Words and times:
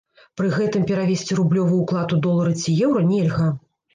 Пры 0.39 0.47
гэтым 0.53 0.85
перавесці 0.91 1.37
рублёвы 1.41 1.75
ўклад 1.83 2.15
у 2.17 2.19
долары 2.25 2.53
ці 2.63 2.75
еўра 2.87 3.05
нельга. 3.13 3.51